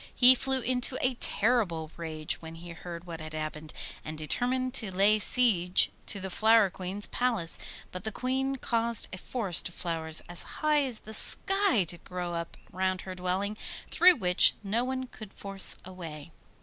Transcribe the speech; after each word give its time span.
He 0.15 0.33
flew 0.33 0.61
into 0.61 0.97
a 0.99 1.13
terrible 1.13 1.91
rage 1.95 2.41
when 2.41 2.55
he 2.55 2.71
heard 2.71 3.03
what 3.03 3.21
had 3.21 3.33
happened, 3.33 3.71
and 4.03 4.17
determined 4.17 4.73
to 4.73 4.89
lay 4.91 5.19
siege 5.19 5.91
to 6.07 6.19
the 6.19 6.31
Flower 6.31 6.71
Queen's 6.71 7.05
palace; 7.05 7.59
but 7.91 8.03
the 8.03 8.11
Queen 8.11 8.55
caused 8.55 9.07
a 9.13 9.19
forest 9.19 9.69
of 9.69 9.75
flowers 9.75 10.23
as 10.27 10.41
high 10.41 10.83
as 10.85 11.01
the 11.01 11.13
sky 11.13 11.83
to 11.83 11.99
grow 11.99 12.33
up 12.33 12.57
round 12.71 13.01
her 13.01 13.13
dwelling, 13.13 13.57
through 13.91 14.15
which 14.15 14.55
no 14.63 14.83
one 14.83 15.05
could 15.05 15.31
force 15.35 15.77
a 15.85 15.93
way. 15.93 16.31